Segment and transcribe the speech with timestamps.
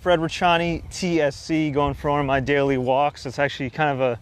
[0.00, 3.26] Fred Ricciani, TSC, going for one of my daily walks.
[3.26, 4.18] It's actually kind of a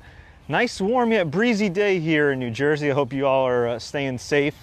[0.49, 2.91] nice, warm yet breezy day here in New Jersey.
[2.91, 4.57] I hope you all are uh, staying safe.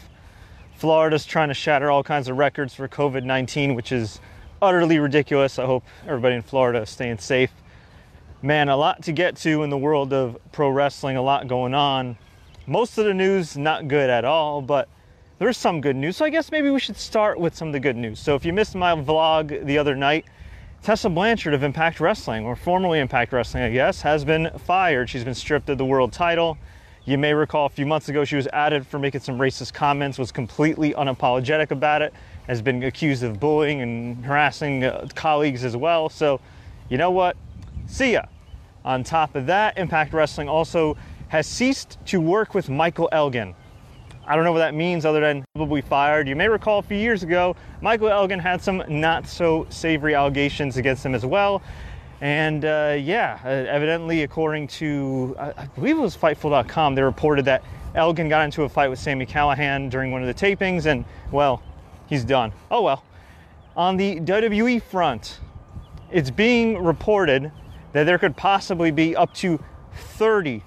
[0.76, 4.20] Florida's trying to shatter all kinds of records for COVID 19, which is
[4.62, 5.58] utterly ridiculous.
[5.58, 7.52] I hope everybody in Florida is staying safe.
[8.42, 11.74] Man, a lot to get to in the world of pro wrestling, a lot going
[11.74, 12.18] on.
[12.68, 14.90] Most of the news not good at all, but
[15.40, 16.18] there's some good news.
[16.18, 18.20] So I guess maybe we should start with some of the good news.
[18.20, 20.26] So if you missed my vlog the other night,
[20.86, 25.10] Tessa Blanchard of Impact Wrestling, or formerly Impact Wrestling, I guess, has been fired.
[25.10, 26.60] She's been stripped of the world title.
[27.06, 30.20] You may recall a few months ago she was added for making some racist comments,
[30.20, 32.14] was completely unapologetic about it,
[32.46, 36.08] has been accused of bullying and harassing uh, colleagues as well.
[36.08, 36.40] So,
[36.88, 37.36] you know what?
[37.88, 38.26] See ya.
[38.84, 40.98] On top of that, Impact Wrestling also
[41.30, 43.56] has ceased to work with Michael Elgin.
[44.28, 46.28] I don't know what that means other than probably fired.
[46.28, 50.78] You may recall a few years ago, Michael Elgin had some not so savory allegations
[50.78, 51.62] against him as well.
[52.22, 57.46] And uh, yeah, uh, evidently, according to, I, I believe it was Fightful.com, they reported
[57.46, 61.06] that Elgin got into a fight with Sami Callihan during one of the tapings, and
[61.32, 61.62] well,
[62.08, 62.52] he's done.
[62.72, 63.04] Oh well.
[63.78, 65.40] On the WWE front,
[66.12, 67.52] it's being reported
[67.92, 69.60] that there could possibly be up to
[69.94, 70.64] 30,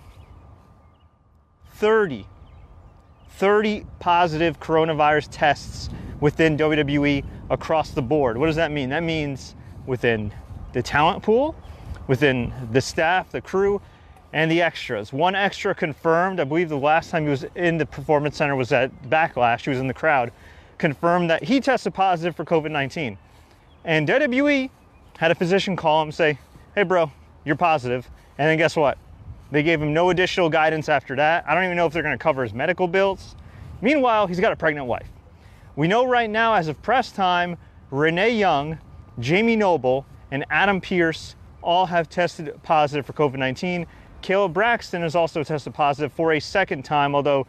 [1.75, 2.27] 30
[3.39, 8.37] 30 positive coronavirus tests within WWE across the board.
[8.37, 8.89] What does that mean?
[8.89, 9.55] That means
[9.87, 10.35] within
[10.73, 11.55] the talent pool,
[12.09, 13.81] within the staff, the crew,
[14.33, 15.13] and the extras.
[15.13, 18.73] One extra confirmed, I believe the last time he was in the Performance Center was
[18.73, 20.33] at Backlash, he was in the crowd,
[20.77, 23.17] confirmed that he tested positive for COVID 19.
[23.85, 24.69] And WWE
[25.17, 26.39] had a physician call him say,
[26.75, 27.11] Hey, bro,
[27.45, 28.11] you're positive.
[28.37, 28.99] And then guess what?
[29.51, 31.45] They gave him no additional guidance after that.
[31.49, 33.35] I don't even know if they're going to cover his medical bills.
[33.81, 35.09] Meanwhile, he's got a pregnant wife.
[35.77, 37.57] We know right now, as of press time,
[37.91, 38.79] Renee Young,
[39.21, 43.87] Jamie Noble, and Adam Pearce all have tested positive for COVID 19.
[44.23, 47.47] Kayla Braxton has also tested positive for a second time, although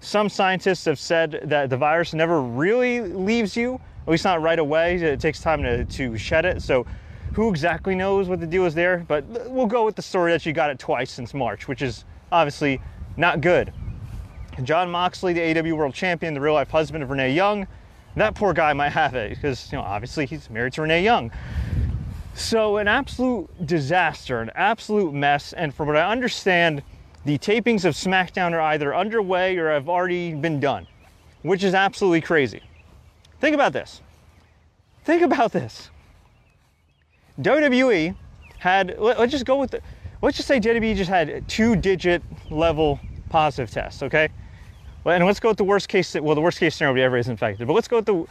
[0.00, 4.58] some scientists have said that the virus never really leaves you, at least not right
[4.58, 4.96] away.
[4.96, 6.62] It takes time to, to shed it.
[6.62, 6.86] So
[7.34, 9.04] who exactly knows what the deal is there?
[9.08, 12.04] But we'll go with the story that she got it twice since March, which is
[12.30, 12.80] obviously
[13.16, 13.72] not good.
[14.62, 17.66] Jon Moxley, the AEW World Champion, the real life husband of Renee Young,
[18.16, 21.30] that poor guy might have it because, you know, obviously he's married to Renee Young.
[22.34, 25.52] So, an absolute disaster, an absolute mess.
[25.54, 26.82] And from what I understand,
[27.24, 30.86] the tapings of SmackDown are either underway or have already been done,
[31.42, 32.60] which is absolutely crazy.
[33.40, 34.02] Think about this.
[35.04, 35.90] Think about this.
[37.40, 38.14] WWE
[38.58, 39.80] had, let, us just go with the,
[40.20, 44.28] let's just say WWE just had two digit level positive tests, okay?
[45.04, 47.28] And let's go with the worst case, well, the worst case scenario would be everybody's
[47.28, 48.26] infected, but let's go with the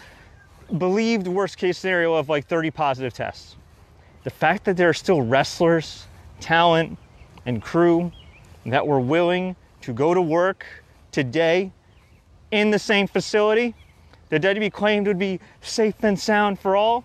[0.77, 3.57] believed worst case scenario of like 30 positive tests.
[4.23, 6.05] The fact that there are still wrestlers,
[6.39, 6.97] talent,
[7.45, 8.11] and crew
[8.65, 10.65] that were willing to go to work
[11.11, 11.71] today
[12.51, 13.73] in the same facility
[14.29, 17.03] that WWE claimed would be safe and sound for all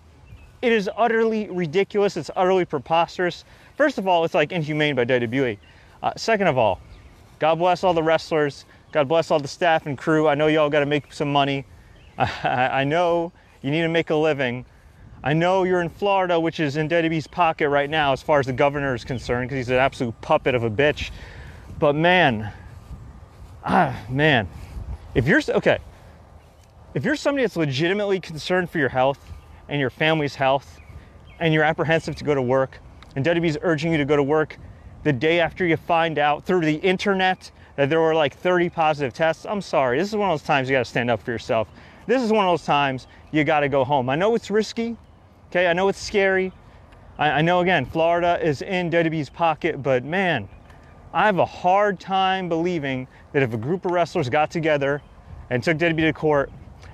[0.61, 2.17] it is utterly ridiculous.
[2.17, 3.45] It's utterly preposterous.
[3.75, 5.57] First of all, it's like inhumane by WWE.
[6.01, 6.79] Uh, second of all,
[7.39, 8.65] God bless all the wrestlers.
[8.91, 10.27] God bless all the staff and crew.
[10.27, 11.65] I know y'all got to make some money.
[12.17, 12.31] I,
[12.81, 13.31] I know
[13.61, 14.65] you need to make a living.
[15.23, 18.45] I know you're in Florida, which is in WWE's pocket right now as far as
[18.45, 21.11] the governor is concerned, because he's an absolute puppet of a bitch.
[21.79, 22.51] But man,
[23.63, 24.47] ah, man,
[25.13, 25.79] if you're okay,
[26.93, 29.19] if you're somebody that's legitimately concerned for your health,
[29.69, 30.79] and your family's health,
[31.39, 32.79] and you're apprehensive to go to work,
[33.15, 34.57] and WWE's urging you to go to work
[35.03, 39.13] the day after you find out through the internet that there were like 30 positive
[39.13, 39.97] tests, I'm sorry.
[39.97, 41.69] This is one of those times you got to stand up for yourself.
[42.07, 44.09] This is one of those times you got to go home.
[44.09, 44.97] I know it's risky,
[45.49, 45.67] okay?
[45.67, 46.51] I know it's scary.
[47.17, 50.49] I, I know, again, Florida is in WWE's pocket, but man,
[51.13, 55.01] I have a hard time believing that if a group of wrestlers got together
[55.49, 56.51] and took WWE to court,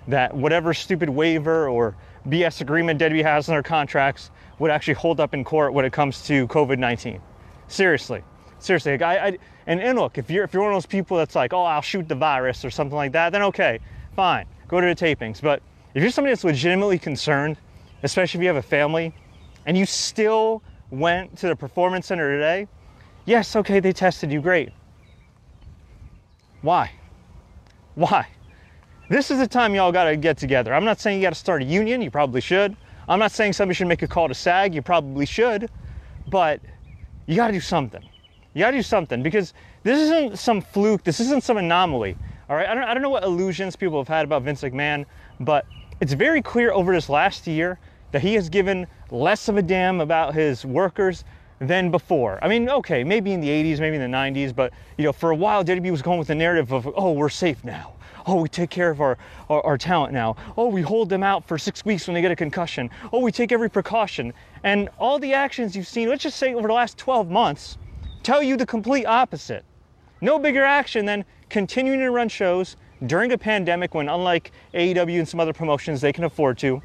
[0.07, 1.95] that whatever stupid waiver or
[2.28, 5.91] BS agreement WWE has in their contracts would actually hold up in court when it
[5.91, 7.21] comes to COVID 19.
[7.68, 8.24] Seriously.
[8.59, 8.94] Seriously.
[8.94, 9.38] Like I, I,
[9.68, 11.81] and, and look, if you're, if you're one of those people that's like, oh, I'll
[11.81, 13.80] shoot the virus or something like that, then okay,
[14.15, 15.42] fine, go to the tapings.
[15.42, 15.62] But
[15.94, 17.57] if you're somebody that's legitimately concerned,
[18.03, 19.13] especially if you have a family,
[19.65, 22.68] and you still went to the performance center today,
[23.25, 24.69] yes, okay, they tested you, great.
[26.62, 26.92] Why?
[27.95, 28.27] Why?
[29.09, 30.73] This is the time y'all got to get together.
[30.73, 32.75] I'm not saying you got to start a union, you probably should.
[33.09, 35.69] I'm not saying somebody should make a call to SAG, you probably should.
[36.29, 36.61] But
[37.25, 38.01] you got to do something.
[38.53, 39.53] You got to do something because
[39.83, 42.15] this isn't some fluke, this isn't some anomaly.
[42.50, 45.05] All right, I don't, I don't know what illusions people have had about Vince McMahon,
[45.39, 45.65] but
[46.00, 47.79] it's very clear over this last year
[48.13, 51.25] that he has given less of a damn about his workers
[51.59, 52.39] than before.
[52.41, 55.31] I mean, okay, maybe in the 80s, maybe in the 90s, but you know, for
[55.31, 57.93] a while, WWE was going with the narrative of, oh, we're safe now.
[58.25, 59.18] Oh, we take care of our,
[59.50, 60.36] our, our, talent now.
[60.58, 62.90] Oh, we hold them out for six weeks when they get a concussion.
[63.12, 64.34] Oh, we take every precaution.
[64.64, 67.78] And all the actions you've seen, let's just say over the last 12 months,
[68.22, 69.66] tell you the complete opposite.
[70.22, 72.78] No bigger action than continuing to run shows
[73.08, 76.81] during a pandemic when, unlike AEW and some other promotions, they can afford to.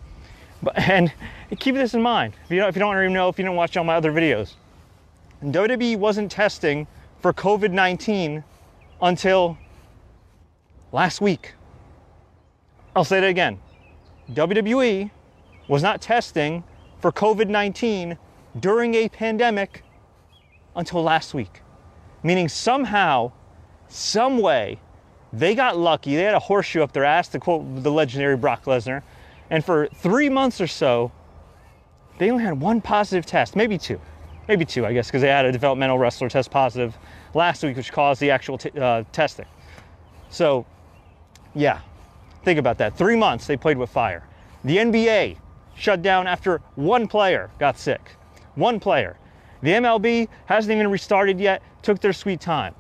[0.62, 1.12] But, and
[1.58, 2.34] keep this in mind.
[2.44, 4.12] If you, don't, if you don't already know, if you don't watch all my other
[4.12, 4.54] videos,
[5.44, 6.86] WWE wasn't testing
[7.20, 8.42] for COVID 19
[9.00, 9.56] until
[10.92, 11.54] last week.
[12.94, 13.58] I'll say that again.
[14.32, 15.10] WWE
[15.68, 16.64] was not testing
[17.00, 18.18] for COVID 19
[18.58, 19.84] during a pandemic
[20.74, 21.62] until last week.
[22.22, 23.32] Meaning, somehow,
[23.88, 24.80] some way,
[25.32, 26.16] they got lucky.
[26.16, 29.02] They had a horseshoe up their ass, to quote the legendary Brock Lesnar.
[29.50, 31.12] And for three months or so,
[32.18, 34.00] they only had one positive test, maybe two.
[34.48, 36.96] Maybe two, I guess, because they had a developmental wrestler test positive
[37.34, 39.46] last week, which caused the actual t- uh, testing.
[40.30, 40.66] So,
[41.58, 41.80] yeah,
[42.44, 42.96] think about that.
[42.96, 44.24] Three months they played with fire.
[44.64, 45.36] The NBA
[45.74, 48.12] shut down after one player got sick.
[48.54, 49.16] One player.
[49.62, 52.74] The MLB hasn't even restarted yet, took their sweet time.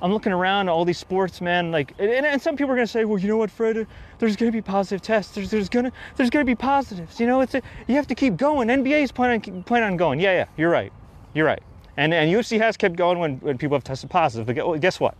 [0.00, 1.70] I'm looking around all these sports, man.
[1.70, 3.86] Like, and, and some people are gonna say, well, you know what, Fred?
[4.18, 5.34] There's gonna be positive tests.
[5.34, 7.20] There's, there's gonna, there's gonna be positives.
[7.20, 8.68] You know, it's a, you have to keep going.
[8.68, 10.20] NBA's plan on, planning on going.
[10.20, 10.92] Yeah, yeah, you're right.
[11.34, 11.62] You're right.
[11.96, 14.46] And and UFC has kept going when, when people have tested positive.
[14.46, 15.16] But guess what?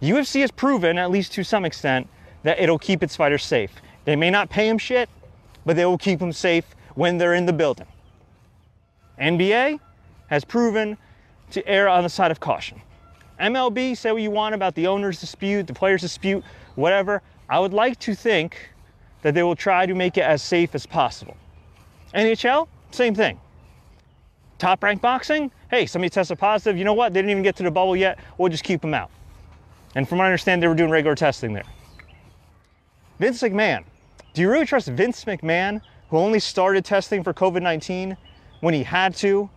[0.00, 2.08] UFC has proven, at least to some extent,
[2.42, 3.70] that it'll keep its fighters safe.
[4.04, 5.08] They may not pay them shit,
[5.66, 6.64] but they will keep them safe
[6.94, 7.86] when they're in the building.
[9.20, 9.78] NBA
[10.28, 10.96] has proven
[11.50, 12.80] to err on the side of caution.
[13.38, 16.44] MLB, say what you want about the owner's dispute, the player's dispute,
[16.76, 17.22] whatever.
[17.48, 18.70] I would like to think
[19.22, 21.36] that they will try to make it as safe as possible.
[22.14, 23.38] NHL, same thing.
[24.58, 26.76] Top ranked boxing, hey, somebody tested positive.
[26.76, 27.12] You know what?
[27.12, 28.18] They didn't even get to the bubble yet.
[28.38, 29.10] We'll just keep them out.
[29.94, 31.64] And from what I understand, they were doing regular testing there.
[33.18, 33.84] Vince McMahon.
[34.32, 38.16] Do you really trust Vince McMahon, who only started testing for COVID 19
[38.60, 39.50] when he had to?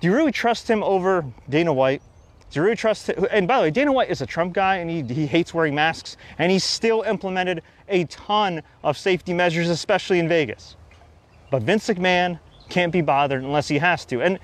[0.00, 2.02] Do you really trust him over Dana White?
[2.50, 3.26] Do you really trust him?
[3.30, 5.74] And by the way, Dana White is a Trump guy and he, he hates wearing
[5.74, 10.76] masks, and he still implemented a ton of safety measures, especially in Vegas.
[11.50, 14.20] But Vince McMahon can't be bothered unless he has to.
[14.20, 14.38] And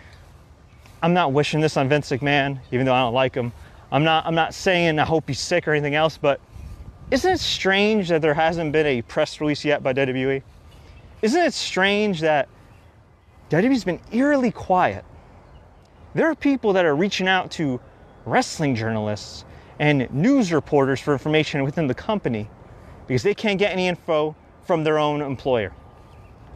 [1.03, 3.53] I'm not wishing this on Vince McMahon, even though I don't like him.
[3.93, 6.41] I'm not, I'm not saying I hope he's sick or anything else, but
[7.11, 10.43] isn't it strange that there hasn't been a press release yet by WWE?
[11.21, 12.49] Isn't it strange that
[13.50, 15.05] WWE's been eerily quiet?
[16.15, 17.79] There are people that are reaching out to
[18.25, 19.44] wrestling journalists
[19.79, 22.49] and news reporters for information within the company
[23.06, 24.35] because they can't get any info
[24.65, 25.73] from their own employer.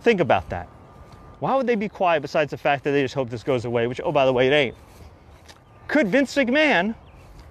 [0.00, 0.68] Think about that.
[1.40, 3.86] Why would they be quiet besides the fact that they just hope this goes away,
[3.86, 4.74] which, oh, by the way, it ain't?
[5.86, 6.94] Could Vince McMahon,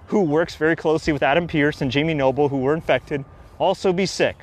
[0.06, 3.24] who works very closely with Adam Pearce and Jamie Noble, who were infected,
[3.58, 4.36] also be sick?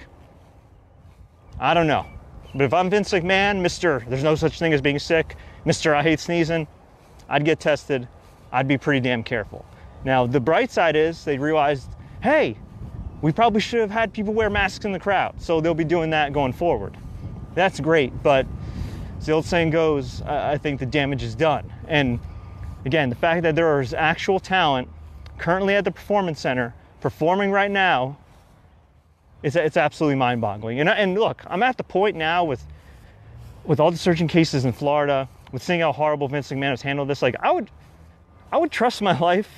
[1.60, 2.06] I don't know.
[2.54, 4.08] But if I'm Vince McMahon, Mr.
[4.08, 5.94] There's no such thing as being sick, Mr.
[5.94, 6.68] I hate sneezing,
[7.30, 8.08] I'd get tested.
[8.52, 9.66] I'd be pretty damn careful.
[10.04, 11.90] Now, the bright side is they realized,
[12.22, 12.58] hey,
[13.22, 15.42] we probably should have had people wear masks in the crowd.
[15.42, 16.96] So they'll be doing that going forward.
[17.56, 18.46] That's great, but
[19.18, 21.72] as the old saying goes, I think the damage is done.
[21.88, 22.20] And
[22.86, 24.90] again, the fact that there is actual talent
[25.44, 28.18] currently at the Performance Center performing right now,
[29.44, 30.80] it's, it's absolutely mind boggling.
[30.80, 32.64] And, and look, I'm at the point now with,
[33.66, 37.10] with all the surging cases in Florida, with seeing how horrible Vince McMahon has handled
[37.10, 37.70] this, like I would,
[38.54, 39.50] I would trust my life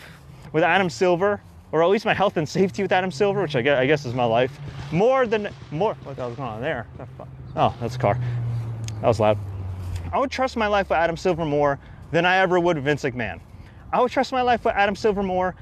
[0.53, 1.39] with Adam Silver,
[1.71, 4.05] or at least my health and safety with Adam Silver, which I guess, I guess
[4.05, 4.59] is my life,
[4.91, 5.93] more than more.
[6.03, 6.87] What the hell's going on there?
[7.55, 8.19] Oh, that's a car.
[9.01, 9.37] That was loud.
[10.11, 11.77] I would trust my life with Adam Silver more
[12.09, 13.39] than I ever would Vince McMahon.
[13.93, 15.55] I would trust my life with Adam Silver more,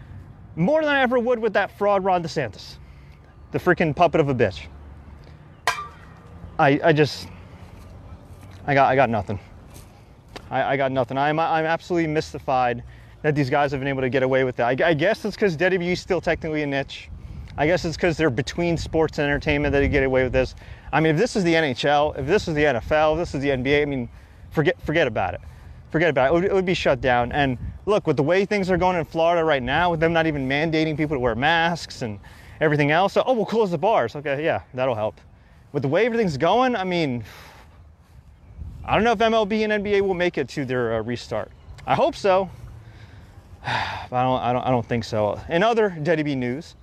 [0.55, 2.75] more than I ever would with that fraud Ron DeSantis,
[3.51, 4.65] the freaking puppet of a bitch.
[6.60, 7.27] I, I just,
[8.67, 9.39] I got, I got nothing.
[10.50, 11.17] I, I got nothing.
[11.17, 12.83] I'm, I'm absolutely mystified
[13.24, 14.81] that these guys have been able to get away with that.
[14.81, 17.10] I, I guess it's because WWE is still technically a niche.
[17.57, 20.55] I guess it's because they're between sports and entertainment that they get away with this.
[20.91, 23.41] I mean, if this is the NHL, if this is the NFL, if this is
[23.41, 24.10] the NBA, I mean,
[24.51, 25.41] forget forget about it.
[25.91, 26.29] Forget about it.
[26.29, 27.31] It would, it would be shut down.
[27.31, 30.27] And look, with the way things are going in Florida right now, with them not
[30.27, 32.19] even mandating people to wear masks and
[32.61, 34.15] everything else, so, oh, we'll close the bars.
[34.15, 35.19] Okay, yeah, that'll help.
[35.71, 37.23] With the way everything's going, I mean,
[38.85, 41.51] I don't know if MLB and NBA will make it to their uh, restart.
[41.85, 42.49] I hope so,
[43.63, 45.39] but I don't, I don't, I don't think so.
[45.49, 46.75] In other WWE news,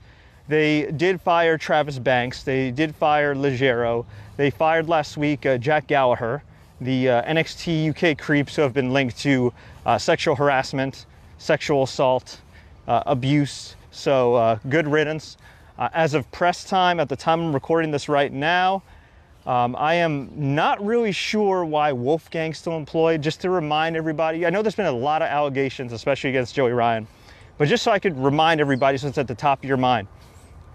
[0.48, 2.42] they did fire Travis Banks.
[2.42, 4.04] They did fire Ligero.
[4.36, 6.42] They fired last week uh, Jack Gallagher.
[6.80, 9.52] The uh, NXT UK creeps who have been linked to
[9.86, 11.06] uh, sexual harassment,
[11.38, 12.40] sexual assault,
[12.88, 13.76] uh, abuse.
[13.90, 15.36] So, uh, good riddance.
[15.78, 18.82] Uh, as of press time, at the time I'm recording this right now,
[19.46, 23.22] um, I am not really sure why Wolfgang's still employed.
[23.22, 26.72] Just to remind everybody, I know there's been a lot of allegations, especially against Joey
[26.72, 27.06] Ryan,
[27.56, 30.08] but just so I could remind everybody, so it's at the top of your mind.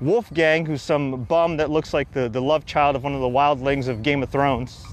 [0.02, 3.30] Wolfgang, who's some bum that looks like the, the love child of one of the
[3.30, 4.84] wildlings of Game of Thrones,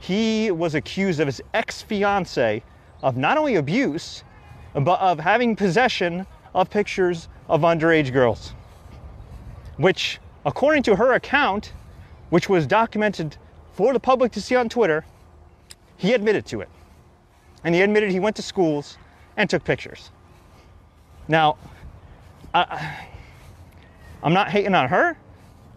[0.00, 2.62] he was accused of his ex fiance
[3.02, 4.24] of not only abuse,
[4.74, 8.54] but of having possession of pictures of underage girls.
[9.76, 11.72] Which, according to her account,
[12.30, 13.36] which was documented
[13.72, 15.04] for the public to see on Twitter,
[15.96, 16.68] he admitted to it.
[17.62, 18.96] And he admitted he went to schools
[19.36, 20.10] and took pictures.
[21.28, 21.56] Now,
[22.54, 23.06] I,
[24.22, 25.16] I'm not hating on her.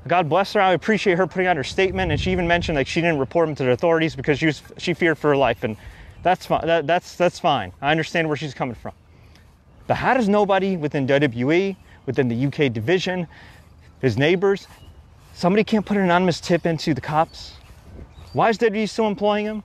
[0.07, 0.61] God bless her.
[0.61, 3.47] I appreciate her putting out her statement, and she even mentioned like she didn't report
[3.47, 5.77] him to the authorities because she was she feared for her life, and
[6.23, 6.65] that's fine.
[6.65, 7.71] That, that's that's fine.
[7.81, 8.93] I understand where she's coming from.
[9.87, 13.27] But how does nobody within WWE, within the UK division,
[14.01, 14.67] his neighbors,
[15.33, 17.53] somebody can't put an anonymous tip into the cops?
[18.33, 19.63] Why is WWE still employing him?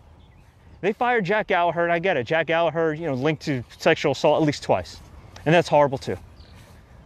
[0.81, 2.25] They fired Jack Gallagher, and I get it.
[2.25, 5.01] Jack Gallagher, you know, linked to sexual assault at least twice,
[5.47, 6.17] and that's horrible too.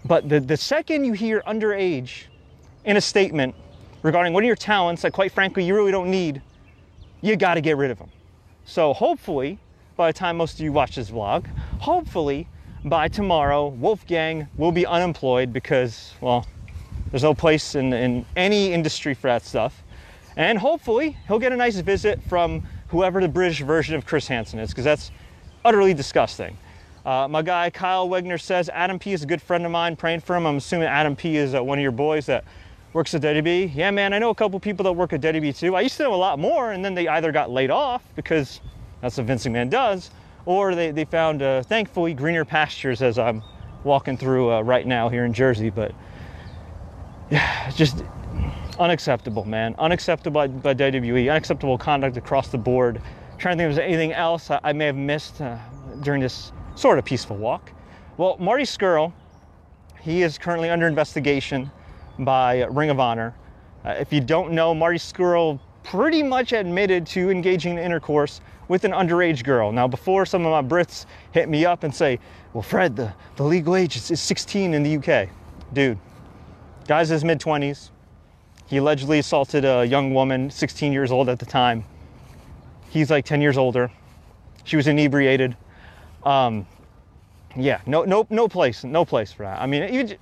[0.05, 2.25] But the, the second you hear underage
[2.85, 3.55] in a statement
[4.03, 6.43] regarding one of your talents that, quite frankly, you really don't need,
[7.21, 8.11] you got to get rid of them.
[8.65, 9.59] So hopefully,
[9.97, 11.47] by the time most of you watch this vlog,
[11.81, 12.49] hopefully
[12.85, 16.47] by tomorrow, Wolfgang will be unemployed because, well,
[17.11, 19.83] there's no place in, in any industry for that stuff.
[20.37, 24.59] And hopefully, he'll get a nice visit from whoever the British version of Chris Hansen
[24.59, 25.11] is, because that's
[25.65, 26.57] utterly disgusting.
[27.05, 29.97] Uh, my guy Kyle Wegner says Adam P is a good friend of mine.
[29.97, 30.47] Praying for him.
[30.47, 32.45] I'm assuming Adam P is uh, one of your boys that
[32.93, 33.75] works at WWE.
[33.75, 35.77] Yeah, man, I know a couple people that work at WWE too.
[35.77, 38.61] I used to know a lot more, and then they either got laid off because
[39.01, 40.11] that's what Vince Man does,
[40.45, 43.43] or they, they found, uh, thankfully, greener pastures as I'm
[43.85, 45.71] walking through uh, right now here in Jersey.
[45.71, 45.93] But
[47.31, 48.05] yeah, just
[48.79, 49.75] unacceptable, man.
[49.79, 51.31] Unacceptable by, by WWE.
[51.31, 53.01] Unacceptable conduct across the board.
[53.33, 55.57] I'm trying to think if there's anything else I, I may have missed uh,
[56.03, 57.73] during this sort of peaceful walk.
[58.19, 59.13] Well, Marty Scurll,
[60.01, 61.71] he is currently under investigation
[62.19, 63.35] by Ring of Honor.
[63.85, 68.85] Uh, if you don't know, Marty Scurll pretty much admitted to engaging in intercourse with
[68.85, 69.73] an underage girl.
[69.73, 72.19] Now, before some of my Brits hit me up and say,
[72.52, 75.28] well, Fred, the, the legal age is, is 16 in the UK.
[75.73, 75.99] Dude,
[76.87, 77.90] guy's in his mid 20s.
[78.66, 81.85] He allegedly assaulted a young woman, 16 years old at the time.
[82.88, 83.90] He's like 10 years older.
[84.64, 85.57] She was inebriated.
[86.25, 86.66] Um,
[87.57, 89.61] yeah, no, no, no place, no place for that.
[89.61, 90.16] I mean, even,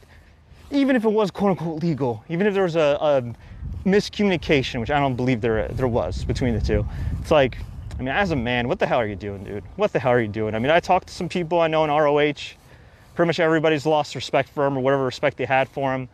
[0.71, 4.91] even if it was quote unquote legal, even if there was a, a miscommunication, which
[4.91, 6.87] I don't believe there there was between the two,
[7.21, 7.59] it's like,
[7.99, 9.65] I mean, as a man, what the hell are you doing, dude?
[9.77, 10.55] What the hell are you doing?
[10.55, 12.57] I mean, I talked to some people I know in ROH.
[13.15, 16.09] Pretty much everybody's lost respect for him or whatever respect they had for him.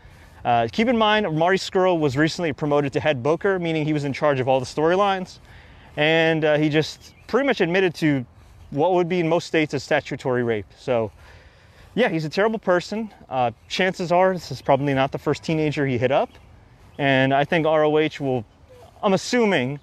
[0.44, 4.04] Uh, keep in mind, Marty Scurll was recently promoted to head booker, meaning he was
[4.04, 5.38] in charge of all the storylines,
[5.96, 8.24] and uh, he just pretty much admitted to
[8.70, 10.66] what would be in most states a statutory rape.
[10.78, 11.10] So,
[11.96, 13.10] yeah, he's a terrible person.
[13.30, 16.28] Uh, chances are this is probably not the first teenager he hit up.
[16.98, 18.44] And I think ROH will,
[19.02, 19.80] I'm assuming,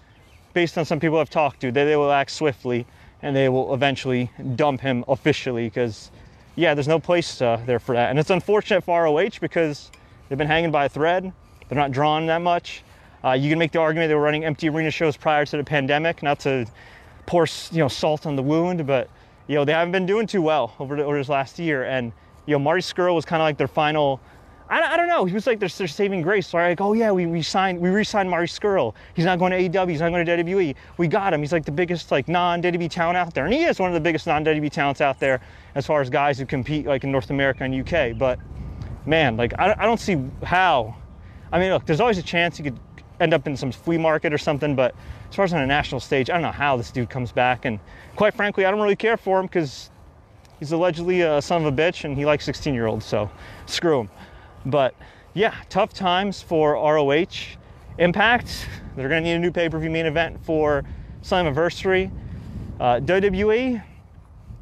[0.54, 2.86] based on some people I've talked to, that they will act swiftly
[3.24, 6.12] and they will eventually dump him officially because,
[6.56, 8.12] yeah, there's no place uh, there for that.
[8.12, 9.90] And it's unfortunate for ROH because
[10.30, 11.34] they've been hanging by a thread.
[11.68, 12.84] They're not drawn that much.
[13.24, 15.64] Uh, you can make the argument they were running empty arena shows prior to the
[15.64, 16.68] pandemic, not to
[17.26, 19.10] pour you know salt on the wound, but
[19.48, 21.84] you know they haven't been doing too well over, the, over this last year.
[21.84, 22.12] And
[22.46, 24.20] you know Marty Scurll was kind of like their final.
[24.70, 25.26] I, I, don't know.
[25.26, 26.48] He was like their, their saving grace.
[26.48, 28.94] So I like, oh yeah, we, we signed we re-signed Marty Scurll.
[29.14, 29.90] He's not going to AEW.
[29.90, 30.76] He's not going to WWE.
[30.98, 31.42] We got him.
[31.42, 34.00] He's like the biggest like non-WWE talent out there, and he is one of the
[34.00, 35.42] biggest non-WWE talents out there
[35.76, 38.18] as far as guys who compete like in North America and UK.
[38.18, 38.40] But
[39.06, 40.96] man, like I, I don't see how.
[41.52, 42.80] I mean, look, there's always a chance he could
[43.20, 44.96] end up in some flea market or something, but
[45.34, 47.66] as far as on a national stage, I don't know how this dude comes back.
[47.66, 47.80] And
[48.16, 49.90] quite frankly, I don't really care for him because
[50.60, 53.04] he's allegedly a son of a bitch and he likes 16 year olds.
[53.04, 53.32] So
[53.66, 54.10] screw him.
[54.68, 54.94] But
[55.34, 57.58] yeah, tough times for ROH.
[57.98, 60.84] Impact, they're going to need a new pay per view main event for
[61.24, 62.12] Slammiversary.
[62.80, 63.84] Uh, WWE,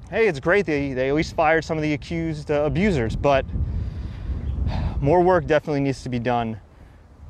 [0.09, 0.65] hey, it's great.
[0.65, 3.45] They, they at least fired some of the accused uh, abusers, but
[5.01, 6.61] more work definitely needs to be done.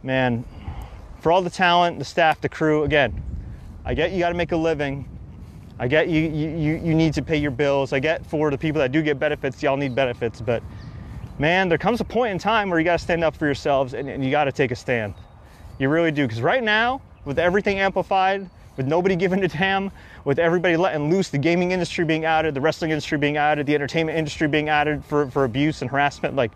[0.04, 0.46] Man,
[1.22, 3.24] for all the talent, the staff, the crew, again,
[3.86, 5.08] I get you got to make a living.
[5.80, 7.92] I get you, you, you need to pay your bills.
[7.92, 10.40] I get for the people that do get benefits, y'all need benefits.
[10.40, 10.62] But
[11.40, 13.96] man, there comes a point in time where you got to stand up for yourselves
[13.96, 15.16] and, and you got to take a stand.
[15.80, 16.28] You really do.
[16.28, 18.48] Because right now, with everything amplified,
[18.78, 19.92] with nobody giving a damn,
[20.24, 23.74] with everybody letting loose, the gaming industry being outed, the wrestling industry being outed, the
[23.74, 26.52] entertainment industry being outed for, for abuse and harassment, like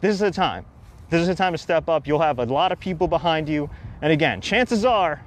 [0.00, 0.64] this is the time.
[1.10, 2.06] This is the time to step up.
[2.06, 3.68] You'll have a lot of people behind you.
[4.00, 5.22] And again, chances are,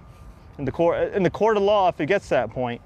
[0.57, 2.81] in the court in the court of law, if it gets to that point,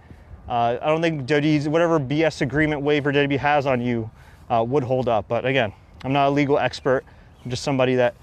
[0.47, 1.21] uh, I don't think
[1.67, 4.09] whatever BS agreement waiver WWE has on you
[4.49, 5.27] uh, would hold up.
[5.27, 7.03] But again, I'm not a legal expert.
[7.43, 8.15] I'm just somebody that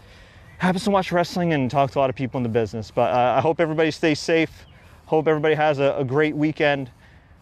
[0.58, 2.90] happens to watch wrestling and talk to a lot of people in the business.
[2.90, 4.66] But uh, I hope everybody stays safe.
[5.06, 6.90] Hope everybody has a, a great weekend.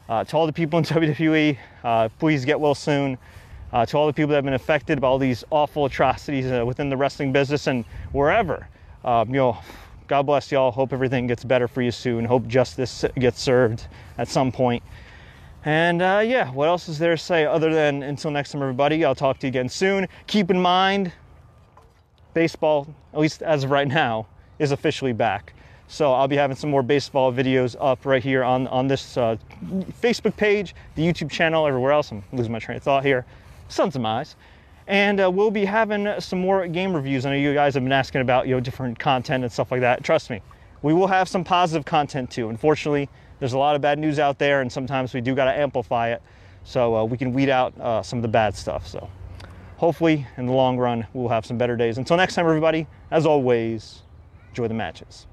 [0.08, 3.16] Uh, to all the people in WWE, uh, please get well soon.
[3.72, 6.62] Uh, to all the people that have been affected by all these awful atrocities uh,
[6.66, 8.68] within the wrestling business and wherever,
[9.02, 9.58] um, you know,
[10.12, 10.70] God bless y'all.
[10.70, 12.26] Hope everything gets better for you soon.
[12.26, 13.86] Hope justice gets served
[14.18, 14.82] at some point.
[15.64, 19.06] And uh, yeah, what else is there to say other than until next time, everybody?
[19.06, 20.06] I'll talk to you again soon.
[20.26, 21.12] Keep in mind,
[22.34, 24.26] baseball, at least as of right now,
[24.58, 25.54] is officially back.
[25.88, 29.38] So I'll be having some more baseball videos up right here on, on this uh,
[30.02, 32.10] Facebook page, the YouTube channel, everywhere else.
[32.10, 33.24] I'm losing my train of thought here.
[33.68, 34.36] Sons of eyes.
[34.86, 37.24] And uh, we'll be having some more game reviews.
[37.24, 39.80] I know you guys have been asking about you know different content and stuff like
[39.80, 40.02] that.
[40.02, 40.42] Trust me,
[40.82, 42.48] we will have some positive content too.
[42.48, 43.08] Unfortunately,
[43.38, 46.10] there's a lot of bad news out there, and sometimes we do got to amplify
[46.10, 46.22] it
[46.64, 48.86] so uh, we can weed out uh, some of the bad stuff.
[48.86, 49.08] So
[49.76, 51.98] hopefully, in the long run, we'll have some better days.
[51.98, 54.02] Until next time, everybody, as always,
[54.50, 55.26] enjoy the matches.